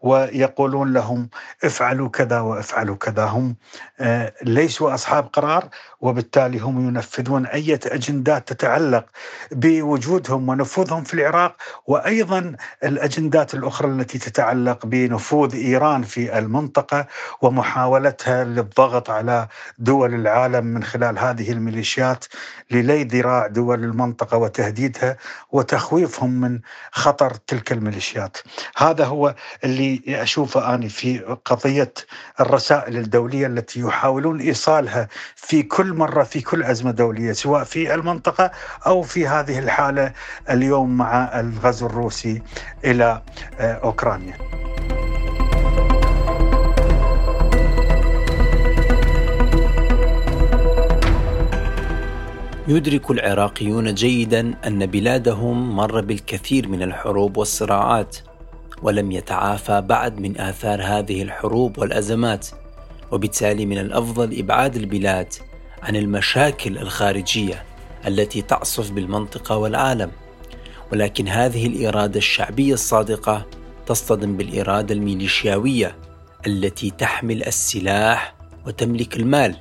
ويقولون 0.00 0.92
لهم 0.92 1.28
افعلوا 1.64 2.08
كذا 2.08 2.40
وافعلوا 2.40 2.96
كذا 2.96 3.24
هم 3.24 3.56
آه، 4.00 4.32
ليسوا 4.42 4.94
أصحاب 4.94 5.26
قرار 5.32 5.68
وبالتالي 6.00 6.58
هم 6.58 6.88
ينفذون 6.88 7.46
أي 7.46 7.74
اجندات 7.86 8.48
تتعلق 8.48 9.06
بوجودهم 9.52 10.48
ونفوذهم 10.48 11.04
في 11.04 11.14
العراق 11.14 11.56
وأيضا 11.86 12.56
الأجندات 12.84 13.54
الأخرى 13.54 13.88
التي 13.88 14.18
تتعلق 14.18 14.86
بنفوذ 14.86 15.54
إيران 15.54 16.02
في 16.02 16.38
المنطقة 16.38 17.06
ومحاولتها 17.42 18.44
للضغط 18.44 19.10
على 19.10 19.48
دول 19.78 20.14
العالم 20.14 20.64
من 20.66 20.82
خلال 20.84 21.18
هذه 21.18 21.52
الميليشيات 21.52 22.24
للي 22.70 23.04
ذراع 23.04 23.46
دول 23.46 23.84
المنطقة 23.84 24.36
وتهديدها 24.36 25.16
وتخويفهم 25.52 26.30
من 26.40 26.60
خطر 26.92 27.34
تلك 27.34 27.72
الميليشيات. 27.72 28.36
هذا 28.76 29.04
هو 29.04 29.34
اللي 29.64 29.89
اشوفه 30.08 30.74
أنا 30.74 30.88
في 30.88 31.18
قضية 31.44 31.92
الرسائل 32.40 32.96
الدولية 32.96 33.46
التي 33.46 33.80
يحاولون 33.80 34.40
إيصالها 34.40 35.08
في 35.36 35.62
كل 35.62 35.92
مرة 35.94 36.22
في 36.22 36.40
كل 36.40 36.62
أزمة 36.62 36.90
دولية 36.90 37.32
سواء 37.32 37.64
في 37.64 37.94
المنطقة 37.94 38.50
أو 38.86 39.02
في 39.02 39.26
هذه 39.26 39.58
الحالة 39.58 40.12
اليوم 40.50 40.96
مع 40.96 41.40
الغزو 41.40 41.86
الروسي 41.86 42.42
إلى 42.84 43.22
آه، 43.60 43.72
أوكرانيا. 43.72 44.50
يدرك 52.68 53.10
العراقيون 53.10 53.94
جيدا 53.94 54.54
أن 54.66 54.86
بلادهم 54.86 55.76
مر 55.76 56.00
بالكثير 56.00 56.68
من 56.68 56.82
الحروب 56.82 57.36
والصراعات 57.36 58.16
ولم 58.82 59.12
يتعافى 59.12 59.80
بعد 59.80 60.20
من 60.20 60.40
آثار 60.40 60.82
هذه 60.82 61.22
الحروب 61.22 61.78
والأزمات. 61.78 62.46
وبالتالي 63.12 63.66
من 63.66 63.78
الأفضل 63.78 64.38
إبعاد 64.38 64.76
البلاد 64.76 65.32
عن 65.82 65.96
المشاكل 65.96 66.78
الخارجية 66.78 67.64
التي 68.06 68.42
تعصف 68.42 68.90
بالمنطقة 68.90 69.56
والعالم. 69.56 70.10
ولكن 70.92 71.28
هذه 71.28 71.66
الإرادة 71.66 72.18
الشعبية 72.18 72.74
الصادقة 72.74 73.46
تصطدم 73.86 74.36
بالإرادة 74.36 74.94
الميليشياوية 74.94 75.96
التي 76.46 76.90
تحمل 76.90 77.42
السلاح 77.42 78.34
وتملك 78.66 79.16
المال 79.16 79.56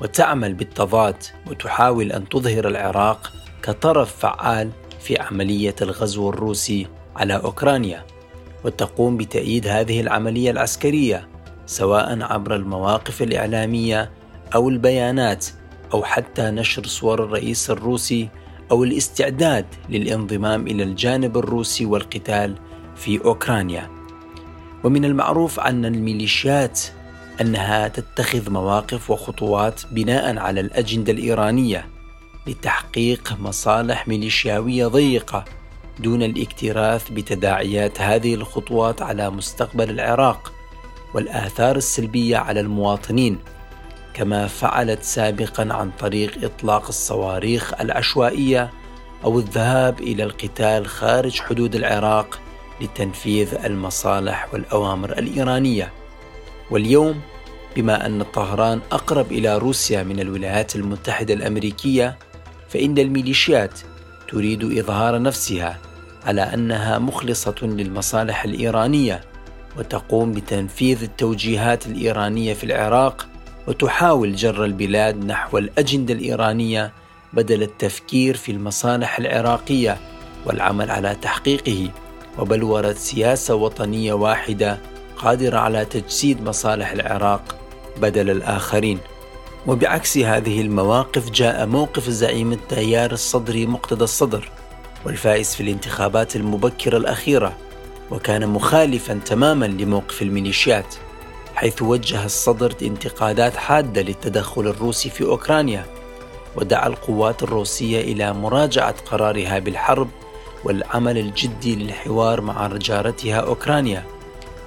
وتعمل 0.00 0.54
بالتضاد 0.54 1.16
وتحاول 1.46 2.12
أن 2.12 2.28
تظهر 2.28 2.68
العراق 2.68 3.32
كطرف 3.62 4.16
فعال 4.16 4.70
في 5.00 5.20
عملية 5.20 5.74
الغزو 5.82 6.30
الروسي 6.30 6.86
على 7.16 7.34
أوكرانيا. 7.36 8.04
وتقوم 8.64 9.16
بتأييد 9.16 9.66
هذه 9.66 10.00
العملية 10.00 10.50
العسكرية 10.50 11.28
سواء 11.66 12.22
عبر 12.22 12.56
المواقف 12.56 13.22
الإعلامية 13.22 14.10
أو 14.54 14.68
البيانات 14.68 15.46
أو 15.94 16.02
حتى 16.02 16.42
نشر 16.42 16.86
صور 16.86 17.24
الرئيس 17.24 17.70
الروسي 17.70 18.28
أو 18.70 18.84
الاستعداد 18.84 19.66
للانضمام 19.88 20.66
إلى 20.66 20.82
الجانب 20.82 21.36
الروسي 21.36 21.84
والقتال 21.84 22.54
في 22.96 23.24
أوكرانيا. 23.24 23.90
ومن 24.84 25.04
المعروف 25.04 25.60
أن 25.60 25.84
الميليشيات 25.84 26.80
أنها 27.40 27.88
تتخذ 27.88 28.50
مواقف 28.50 29.10
وخطوات 29.10 29.80
بناء 29.92 30.38
على 30.38 30.60
الأجندة 30.60 31.12
الإيرانية 31.12 31.86
لتحقيق 32.46 33.36
مصالح 33.40 34.08
ميليشياوية 34.08 34.86
ضيقة 34.86 35.44
دون 35.98 36.22
الاكتراث 36.22 37.10
بتداعيات 37.10 38.00
هذه 38.00 38.34
الخطوات 38.34 39.02
على 39.02 39.30
مستقبل 39.30 39.90
العراق 39.90 40.52
والآثار 41.14 41.76
السلبية 41.76 42.36
على 42.36 42.60
المواطنين 42.60 43.38
كما 44.14 44.46
فعلت 44.46 45.02
سابقا 45.02 45.68
عن 45.72 45.90
طريق 45.98 46.44
إطلاق 46.44 46.88
الصواريخ 46.88 47.80
العشوائية 47.80 48.70
أو 49.24 49.38
الذهاب 49.38 50.00
إلى 50.00 50.24
القتال 50.24 50.86
خارج 50.86 51.40
حدود 51.40 51.74
العراق 51.74 52.40
لتنفيذ 52.80 53.54
المصالح 53.64 54.48
والأوامر 54.52 55.18
الإيرانية. 55.18 55.92
واليوم 56.70 57.20
بما 57.76 58.06
أن 58.06 58.22
طهران 58.22 58.80
أقرب 58.92 59.32
إلى 59.32 59.58
روسيا 59.58 60.02
من 60.02 60.20
الولايات 60.20 60.76
المتحدة 60.76 61.34
الأمريكية 61.34 62.18
فإن 62.68 62.98
الميليشيات 62.98 63.80
تريد 64.28 64.78
إظهار 64.78 65.22
نفسها 65.22 65.78
على 66.26 66.42
أنها 66.42 66.98
مخلصة 66.98 67.54
للمصالح 67.62 68.44
الإيرانية 68.44 69.20
وتقوم 69.78 70.32
بتنفيذ 70.32 71.02
التوجيهات 71.02 71.86
الإيرانية 71.86 72.54
في 72.54 72.64
العراق 72.64 73.26
وتحاول 73.66 74.34
جر 74.34 74.64
البلاد 74.64 75.24
نحو 75.24 75.58
الأجندة 75.58 76.14
الإيرانية 76.14 76.92
بدل 77.32 77.62
التفكير 77.62 78.36
في 78.36 78.52
المصالح 78.52 79.18
العراقية 79.18 79.98
والعمل 80.46 80.90
على 80.90 81.16
تحقيقه 81.22 81.90
وبلوره 82.38 82.92
سياسة 82.92 83.54
وطنية 83.54 84.12
واحدة 84.12 84.78
قادرة 85.16 85.58
على 85.58 85.84
تجسيد 85.84 86.42
مصالح 86.42 86.90
العراق 86.90 87.56
بدل 87.96 88.30
الآخرين. 88.30 88.98
وبعكس 89.66 90.18
هذه 90.18 90.60
المواقف 90.60 91.30
جاء 91.30 91.66
موقف 91.66 92.10
زعيم 92.10 92.52
التيار 92.52 93.12
الصدري 93.12 93.66
مقتدى 93.66 94.04
الصدر 94.04 94.50
والفائز 95.06 95.54
في 95.54 95.62
الانتخابات 95.62 96.36
المبكرة 96.36 96.96
الأخيرة 96.96 97.56
وكان 98.10 98.48
مخالفا 98.48 99.20
تماما 99.24 99.66
لموقف 99.66 100.22
الميليشيات 100.22 100.94
حيث 101.54 101.82
وجه 101.82 102.24
الصدر 102.24 102.74
انتقادات 102.82 103.56
حادة 103.56 104.02
للتدخل 104.02 104.66
الروسي 104.66 105.10
في 105.10 105.24
أوكرانيا 105.24 105.86
ودعا 106.56 106.86
القوات 106.86 107.42
الروسية 107.42 108.00
إلى 108.00 108.32
مراجعة 108.32 108.94
قرارها 109.06 109.58
بالحرب 109.58 110.08
والعمل 110.64 111.18
الجدي 111.18 111.76
للحوار 111.76 112.40
مع 112.40 112.66
جارتها 112.66 113.36
أوكرانيا. 113.36 114.04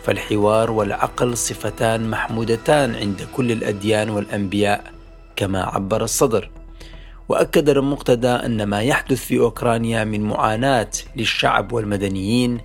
فالحوار 0.08 0.72
والعقل 0.72 1.38
صفتان 1.38 2.10
محمودتان 2.10 2.96
عند 2.96 3.28
كل 3.36 3.52
الأديان 3.52 4.10
والأنبياء 4.10 4.84
كما 5.36 5.64
عبر 5.64 6.04
الصدر. 6.04 6.50
وأكد 7.30 7.70
المقتدى 7.70 8.28
أن 8.28 8.64
ما 8.64 8.82
يحدث 8.82 9.26
في 9.26 9.40
أوكرانيا 9.40 10.04
من 10.04 10.22
معاناة 10.22 10.90
للشعب 11.16 11.74
والمدنيين 11.74 12.58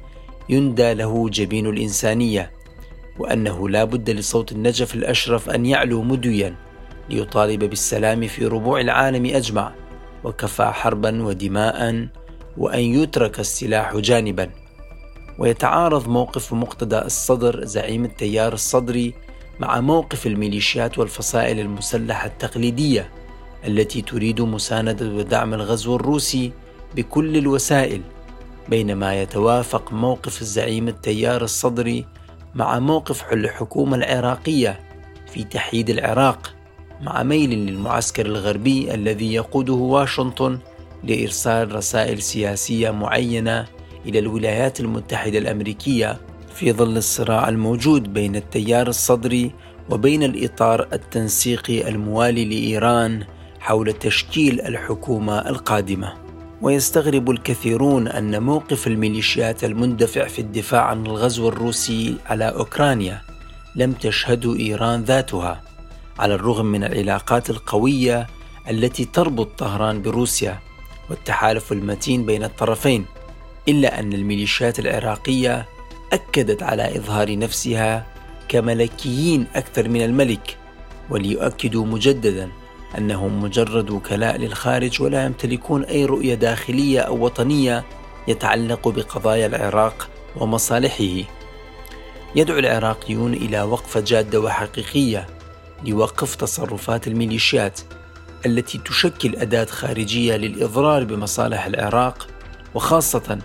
يندى 0.49 0.95
له 0.95 1.29
جبين 1.29 1.67
الإنسانية 1.67 2.51
وأنه 3.19 3.69
لا 3.69 3.85
بد 3.85 4.11
لصوت 4.11 4.53
النجف 4.53 4.95
الأشرف 4.95 5.51
أن 5.51 5.67
يعلو 5.67 6.03
مدويا 6.03 6.55
ليطالب 7.11 7.65
بالسلام 7.65 8.27
في 8.27 8.47
ربوع 8.47 8.81
العالم 8.81 9.27
أجمع 9.27 9.73
وكفى 10.25 10.65
حربا 10.65 11.23
ودماء 11.23 12.09
وأن 12.57 12.81
يترك 12.81 13.41
السلاح 13.41 13.97
جانبا. 13.97 14.62
ويتعارض 15.39 16.09
موقف 16.09 16.53
مقتدى 16.53 16.99
الصدر 16.99 17.65
زعيم 17.65 18.05
التيار 18.05 18.53
الصدري 18.53 19.15
مع 19.61 19.81
موقف 19.81 20.27
الميليشيات 20.27 20.99
والفصائل 20.99 21.61
المسلحة 21.61 22.27
التقليدية 22.27 23.11
التي 23.67 24.03
تريد 24.03 24.41
مساندة 24.41 25.07
ودعم 25.07 25.55
الغزو 25.55 25.97
الروسي 25.97 26.53
بكل 26.97 27.37
الوسائل 27.37 28.01
بينما 28.69 29.23
يتوافق 29.23 29.93
موقف 29.93 30.43
الزعيم 30.43 30.89
التيار 30.89 31.45
الصدري 31.45 32.07
مع 32.55 32.79
موقف 32.79 33.33
الحكومة 33.33 33.97
العراقية 33.97 34.81
في 35.33 35.45
تحييد 35.45 35.91
العراق 35.91 36.55
مع 37.03 37.23
ميل 37.23 37.51
للمعسكر 37.51 38.27
الغربي 38.27 38.95
الذي 38.95 39.35
يقوده 39.35 39.73
واشنطن 39.73 40.59
لإرسال 41.05 41.75
رسائل 41.75 42.23
سياسية 42.23 42.91
معينة 42.91 43.67
إلى 44.07 44.19
الولايات 44.19 44.81
المتحدة 44.81 45.39
الأمريكية 45.39 46.21
في 46.55 46.73
ظل 46.73 46.97
الصراع 46.97 47.49
الموجود 47.49 48.13
بين 48.13 48.37
التيار 48.37 48.89
الصدري 48.89 49.53
وبين 49.91 50.23
الإطار 50.23 50.89
التنسيقي 50.93 51.89
الموالي 51.89 52.45
لإيران 52.45 53.25
حول 53.61 53.93
تشكيل 53.93 54.61
الحكومة 54.61 55.39
القادمة. 55.39 56.13
ويستغرب 56.63 57.31
الكثيرون 57.31 58.09
أن 58.09 58.43
موقف 58.43 58.87
الميليشيات 58.87 59.65
المندفع 59.65 60.29
في 60.29 60.39
الدفاع 60.39 60.83
عن 60.83 61.07
الغزو 61.07 61.49
الروسي 61.49 62.17
على 62.27 62.45
أوكرانيا 62.45 63.21
لم 63.77 63.93
تشهده 63.93 64.57
إيران 64.57 65.03
ذاتها 65.03 65.63
على 66.19 66.35
الرغم 66.35 66.67
من 66.67 66.85
العلاقات 66.85 67.51
القوية 67.51 68.27
التي 68.71 69.05
تربط 69.05 69.59
طهران 69.59 70.03
بروسيا 70.03 70.59
والتحالف 71.11 71.73
المتين 71.73 72.27
بين 72.27 72.45
الطرفين. 72.45 73.05
إلا 73.69 74.01
أن 74.01 74.13
الميليشيات 74.13 74.79
العراقية 74.79 75.67
أكدت 76.13 76.63
على 76.63 76.97
إظهار 76.97 77.39
نفسها 77.39 78.07
كملكيين 78.49 79.47
أكثر 79.55 79.89
من 79.89 80.05
الملك 80.05 80.57
وليؤكدوا 81.11 81.87
مجددا 81.87 82.51
أنهم 82.99 83.43
مجرد 83.43 83.91
وكلاء 83.91 84.37
للخارج 84.37 85.03
ولا 85.03 85.25
يمتلكون 85.25 85.85
أي 85.85 86.05
رؤية 86.05 86.35
داخلية 86.35 87.01
أو 87.01 87.25
وطنية 87.25 87.85
يتعلق 88.29 88.89
بقضايا 88.89 89.47
العراق 89.47 90.09
ومصالحه. 90.37 91.29
يدعو 92.37 92.59
العراقيون 92.59 93.35
إلى 93.35 93.63
وقفه 93.63 94.01
جادة 94.01 94.41
وحقيقية 94.41 95.27
لوقف 95.85 96.35
تصرفات 96.35 97.09
الميليشيات 97.09 97.81
التي 98.47 98.79
تشكل 98.79 99.37
أداة 99.37 99.65
خارجية 99.65 100.37
للإضرار 100.37 101.05
بمصالح 101.05 101.67
العراق 101.67 102.27
وخاصة 102.75 103.39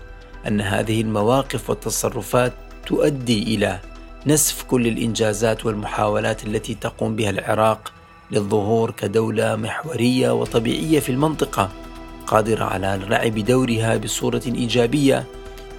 أن 0.48 0.62
هذه 0.62 1.02
المواقف 1.02 1.70
والتصرفات 1.70 2.54
تؤدي 2.86 3.44
إلى 3.56 3.80
نسف 4.26 4.64
كل 4.64 4.88
الإنجازات 4.88 5.66
والمحاولات 5.66 6.46
التي 6.46 6.76
تقوم 6.76 7.16
بها 7.16 7.30
العراق 7.30 7.94
للظهور 8.32 8.92
كدولة 8.92 9.56
محورية 9.56 10.32
وطبيعية 10.32 11.00
في 11.00 11.12
المنطقة 11.12 11.70
قادرة 12.28 12.66
على 12.66 12.96
اللعب 12.96 13.36
دورها 13.36 13.98
بصورة 13.98 14.42
إيجابية 14.46 15.26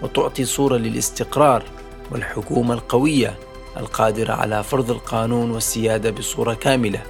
وتعطي 0.03 0.45
صورة 0.45 0.77
للاستقرار 0.77 1.63
والحكومة 2.11 2.75
القوية 2.75 3.35
القادرة 3.77 4.33
على 4.33 4.65
فرض 4.65 4.91
القانون 4.91 5.51
والسيادة 5.51 6.11
بصورة 6.11 6.55
كاملة. 6.55 7.03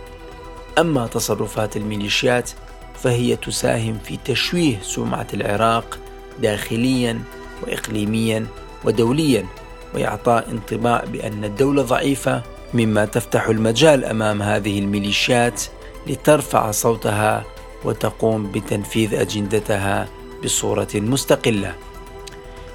أما 0.78 1.06
تصرفات 1.06 1.76
الميليشيات 1.76 2.50
فهي 2.94 3.36
تساهم 3.36 3.98
في 3.98 4.18
تشويه 4.24 4.80
سمعة 4.82 5.26
العراق 5.34 5.98
داخليا 6.42 7.22
واقليميا 7.62 8.46
ودوليا 8.84 9.46
واعطاء 9.94 10.50
انطباع 10.50 11.04
بأن 11.04 11.44
الدولة 11.44 11.82
ضعيفة 11.82 12.42
مما 12.74 13.04
تفتح 13.04 13.48
المجال 13.48 14.04
أمام 14.04 14.42
هذه 14.42 14.78
الميليشيات 14.78 15.62
لترفع 16.06 16.70
صوتها 16.70 17.44
وتقوم 17.84 18.52
بتنفيذ 18.52 19.14
أجندتها 19.14 20.08
بصورة 20.44 20.88
مستقلة. 20.94 21.74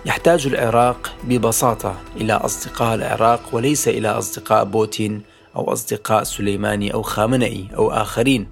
يحتاج 0.06 0.48
العراق 0.48 1.12
ببساطة 1.24 1.96
إلى 2.15 2.34
أصدقاء 2.34 2.96
العراق 2.96 3.41
وليس 3.52 3.88
إلى 3.88 4.10
أصدقاء 4.10 4.63
بوتين 4.63 5.22
أو 5.56 5.74
أصدقاء 5.74 6.24
سليماني 6.24 6.93
أو 6.93 7.02
خامنئي 7.02 7.67
أو 7.76 7.91
آخرين 7.91 8.48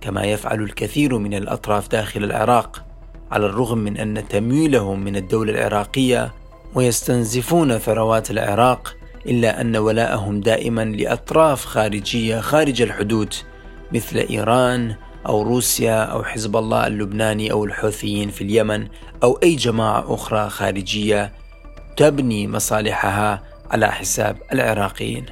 كما 0.00 0.24
يفعل 0.24 0.62
الكثير 0.62 1.18
من 1.18 1.34
الأطراف 1.34 1.88
داخل 1.88 2.24
العراق. 2.24 2.87
على 3.30 3.46
الرغم 3.46 3.78
من 3.78 3.96
أن 3.96 4.28
تمويلهم 4.28 5.00
من 5.00 5.16
الدولة 5.16 5.52
العراقية 5.52 6.32
ويستنزفون 6.74 7.78
ثروات 7.78 8.30
العراق 8.30 8.96
إلا 9.26 9.60
أن 9.60 9.76
ولاءهم 9.76 10.40
دائما 10.40 10.84
لأطراف 10.84 11.64
خارجية 11.64 12.40
خارج 12.40 12.82
الحدود 12.82 13.34
مثل 13.92 14.18
إيران 14.18 14.94
أو 15.26 15.42
روسيا 15.42 16.02
أو 16.02 16.24
حزب 16.24 16.56
الله 16.56 16.86
اللبناني 16.86 17.52
أو 17.52 17.64
الحوثيين 17.64 18.30
في 18.30 18.44
اليمن 18.44 18.86
أو 19.22 19.38
أي 19.42 19.54
جماعة 19.56 20.14
أخرى 20.14 20.50
خارجية 20.50 21.32
تبني 21.96 22.48
مصالحها 22.48 23.42
على 23.70 23.92
حساب 23.92 24.36
العراقيين. 24.52 25.26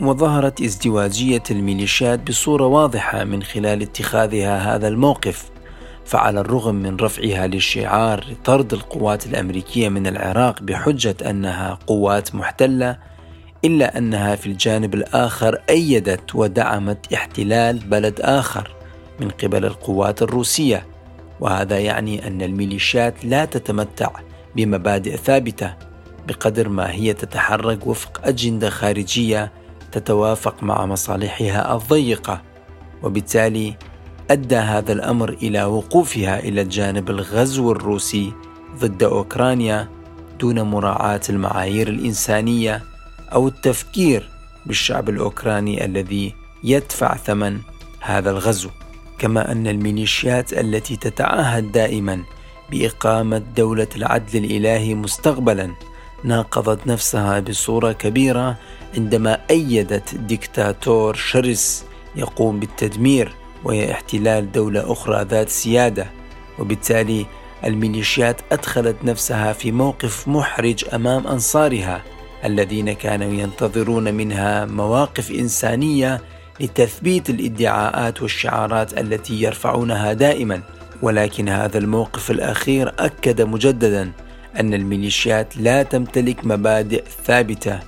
وظهرت 0.00 0.62
ازدواجية 0.62 1.42
الميليشيات 1.50 2.30
بصورة 2.30 2.66
واضحة 2.66 3.24
من 3.24 3.42
خلال 3.42 3.82
اتخاذها 3.82 4.74
هذا 4.74 4.88
الموقف 4.88 5.51
فعلى 6.04 6.40
الرغم 6.40 6.74
من 6.74 6.96
رفعها 6.96 7.46
للشعار 7.46 8.24
طرد 8.44 8.72
القوات 8.72 9.26
الأمريكية 9.26 9.88
من 9.88 10.06
العراق 10.06 10.62
بحجة 10.62 11.16
أنها 11.30 11.78
قوات 11.86 12.34
محتلة 12.34 12.98
إلا 13.64 13.98
أنها 13.98 14.36
في 14.36 14.46
الجانب 14.46 14.94
الآخر 14.94 15.62
أيدت 15.70 16.34
ودعمت 16.34 17.12
احتلال 17.12 17.78
بلد 17.78 18.20
آخر 18.20 18.76
من 19.20 19.28
قبل 19.30 19.64
القوات 19.64 20.22
الروسية. 20.22 20.86
وهذا 21.40 21.78
يعني 21.78 22.26
أن 22.26 22.42
الميليشيات 22.42 23.24
لا 23.24 23.44
تتمتع 23.44 24.10
بمبادئ 24.56 25.16
ثابتة 25.16 25.74
بقدر 26.28 26.68
ما 26.68 26.92
هي 26.92 27.12
تتحرك 27.12 27.86
وفق 27.86 28.20
أجندة 28.24 28.70
خارجية 28.70 29.52
تتوافق 29.92 30.62
مع 30.62 30.86
مصالحها 30.86 31.76
الضيقة. 31.76 32.42
وبالتالي 33.02 33.76
أدى 34.30 34.56
هذا 34.56 34.92
الأمر 34.92 35.30
إلى 35.30 35.64
وقوفها 35.64 36.38
إلى 36.38 36.62
الجانب 36.62 37.10
الغزو 37.10 37.72
الروسي 37.72 38.32
ضد 38.78 39.02
أوكرانيا 39.02 39.88
دون 40.40 40.62
مراعاة 40.62 41.20
المعايير 41.28 41.88
الإنسانية 41.88 42.82
أو 43.32 43.48
التفكير 43.48 44.28
بالشعب 44.66 45.08
الأوكراني 45.08 45.84
الذي 45.84 46.34
يدفع 46.64 47.16
ثمن 47.16 47.58
هذا 48.00 48.30
الغزو 48.30 48.70
كما 49.18 49.52
أن 49.52 49.66
الميليشيات 49.66 50.52
التي 50.52 50.96
تتعهد 50.96 51.72
دائما 51.72 52.22
بإقامة 52.70 53.42
دولة 53.56 53.88
العدل 53.96 54.44
الإلهي 54.44 54.94
مستقبلا 54.94 55.70
ناقضت 56.24 56.86
نفسها 56.86 57.40
بصورة 57.40 57.92
كبيرة 57.92 58.56
عندما 58.96 59.38
أيدت 59.50 60.14
ديكتاتور 60.14 61.14
شرس 61.14 61.84
يقوم 62.16 62.60
بالتدمير 62.60 63.41
وهي 63.64 63.92
احتلال 63.92 64.52
دولة 64.52 64.92
أخرى 64.92 65.24
ذات 65.24 65.48
سيادة. 65.48 66.06
وبالتالي 66.58 67.26
الميليشيات 67.64 68.40
أدخلت 68.52 68.96
نفسها 69.04 69.52
في 69.52 69.72
موقف 69.72 70.28
محرج 70.28 70.84
أمام 70.94 71.26
أنصارها 71.26 72.02
الذين 72.44 72.92
كانوا 72.92 73.32
ينتظرون 73.32 74.14
منها 74.14 74.64
مواقف 74.64 75.30
إنسانية 75.30 76.20
لتثبيت 76.60 77.30
الادعاءات 77.30 78.22
والشعارات 78.22 78.98
التي 78.98 79.42
يرفعونها 79.42 80.12
دائما. 80.12 80.62
ولكن 81.02 81.48
هذا 81.48 81.78
الموقف 81.78 82.30
الأخير 82.30 82.92
أكد 82.98 83.42
مجددا 83.42 84.12
أن 84.60 84.74
الميليشيات 84.74 85.56
لا 85.56 85.82
تمتلك 85.82 86.46
مبادئ 86.46 87.04
ثابتة 87.24 87.80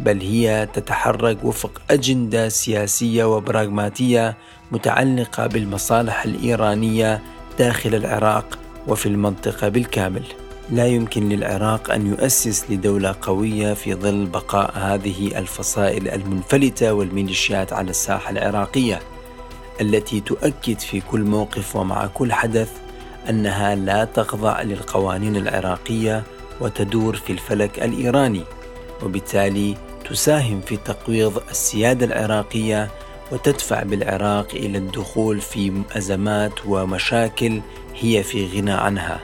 بل 0.00 0.20
هي 0.20 0.68
تتحرك 0.74 1.44
وفق 1.44 1.82
أجندة 1.90 2.48
سياسية 2.48 3.36
وبراغماتية 3.36 4.36
متعلقة 4.72 5.46
بالمصالح 5.46 6.24
الإيرانية 6.24 7.22
داخل 7.58 7.94
العراق 7.94 8.58
وفي 8.88 9.06
المنطقة 9.06 9.68
بالكامل. 9.68 10.22
لا 10.70 10.86
يمكن 10.86 11.28
للعراق 11.28 11.92
أن 11.92 12.06
يؤسس 12.06 12.70
لدولة 12.70 13.14
قوية 13.22 13.74
في 13.74 13.94
ظل 13.94 14.26
بقاء 14.26 14.78
هذه 14.78 15.38
الفصائل 15.38 16.08
المنفلتة 16.08 16.92
والميليشيات 16.92 17.72
على 17.72 17.90
الساحة 17.90 18.30
العراقية 18.30 19.00
التي 19.80 20.20
تؤكد 20.20 20.78
في 20.78 21.00
كل 21.00 21.20
موقف 21.20 21.76
ومع 21.76 22.06
كل 22.06 22.32
حدث 22.32 22.70
أنها 23.28 23.74
لا 23.74 24.04
تخضع 24.04 24.62
للقوانين 24.62 25.36
العراقية 25.36 26.22
وتدور 26.60 27.16
في 27.16 27.32
الفلك 27.32 27.82
الإيراني 27.82 28.42
وبالتالي 29.02 29.76
تساهم 30.10 30.60
في 30.60 30.76
تقويض 30.76 31.42
السيادة 31.50 32.06
العراقية 32.06 32.90
وتدفع 33.32 33.82
بالعراق 33.82 34.54
إلى 34.54 34.78
الدخول 34.78 35.40
في 35.40 35.82
أزمات 35.96 36.66
ومشاكل 36.66 37.60
هي 38.00 38.22
في 38.22 38.46
غنى 38.46 38.72
عنها. 38.72 39.20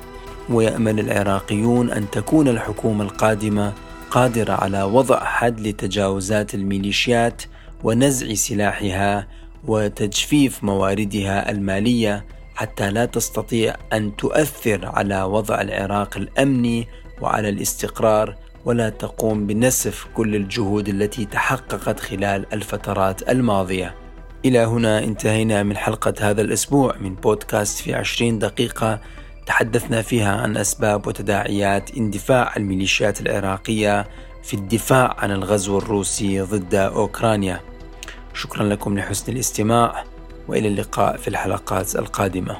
ويأمل 0.50 1.00
العراقيون 1.00 1.90
أن 1.90 2.10
تكون 2.10 2.48
الحكومة 2.48 3.04
القادمة 3.04 3.72
قادرة 4.10 4.52
على 4.52 4.82
وضع 4.82 5.24
حد 5.24 5.60
لتجاوزات 5.60 6.54
الميليشيات 6.54 7.42
ونزع 7.84 8.34
سلاحها 8.34 9.28
وتجفيف 9.66 10.64
مواردها 10.64 11.50
المالية 11.50 12.24
حتى 12.54 12.90
لا 12.90 13.04
تستطيع 13.04 13.76
أن 13.92 14.16
تؤثر 14.16 14.86
على 14.86 15.22
وضع 15.22 15.60
العراق 15.60 16.16
الأمني 16.16 16.88
وعلى 17.20 17.48
الاستقرار 17.48 18.36
ولا 18.64 18.88
تقوم 18.88 19.46
بنسف 19.46 20.06
كل 20.14 20.36
الجهود 20.36 20.88
التي 20.88 21.24
تحققت 21.24 22.00
خلال 22.00 22.46
الفترات 22.52 23.30
الماضية. 23.30 23.94
إلى 24.44 24.58
هنا 24.58 25.04
انتهينا 25.04 25.62
من 25.62 25.76
حلقة 25.76 26.14
هذا 26.20 26.42
الأسبوع 26.42 26.96
من 26.96 27.14
بودكاست 27.14 27.78
في 27.78 27.94
عشرين 27.94 28.38
دقيقة 28.38 29.00
تحدثنا 29.46 30.02
فيها 30.02 30.36
عن 30.36 30.56
أسباب 30.56 31.06
وتداعيات 31.06 31.96
اندفاع 31.96 32.56
الميليشيات 32.56 33.20
العراقية 33.20 34.08
في 34.42 34.54
الدفاع 34.54 35.16
عن 35.18 35.30
الغزو 35.30 35.78
الروسي 35.78 36.40
ضد 36.40 36.74
أوكرانيا. 36.74 37.60
شكرا 38.34 38.64
لكم 38.64 38.98
لحسن 38.98 39.32
الاستماع 39.32 40.04
وإلى 40.48 40.68
اللقاء 40.68 41.16
في 41.16 41.28
الحلقات 41.28 41.96
القادمة 41.96 42.56